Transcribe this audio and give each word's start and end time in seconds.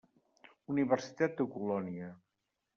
Universitat 0.75 1.37
de 1.43 1.49
Colònia. 1.59 2.13